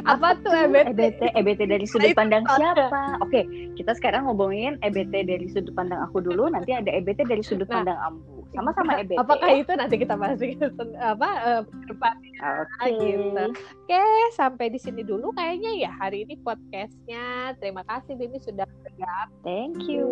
[0.05, 0.95] apa tuh EBT?
[0.95, 3.41] EBT EBT dari sudut pandang siapa oke
[3.75, 7.83] kita sekarang ngomongin EBT dari sudut pandang aku dulu nanti ada EBT dari sudut Nah.
[7.83, 10.53] pandang ambu sama-sama EBT Apakah itu nanti kita bahas di
[11.01, 11.29] apa
[11.89, 12.15] depan.
[12.45, 13.45] oke gitu.
[13.83, 17.57] Oke, sampai di sini dulu kayaknya ya hari ini podcastnya.
[17.57, 19.41] Terima kasih Bimi sudah bergabung.
[19.41, 20.05] thank you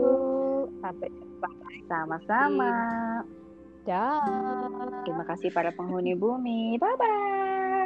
[0.80, 1.48] Sampai jumpa.
[1.84, 2.72] sama-sama
[3.84, 4.24] Dah.
[5.04, 7.79] terima kasih para penghuni bumi bye bye